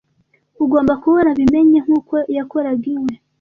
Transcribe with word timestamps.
Ugomba 0.63 0.93
kuba 1.01 1.15
warabimenye 1.17 1.77
nkuko 1.85 2.15
yakoraga 2.37 2.85
iwe 2.95 3.13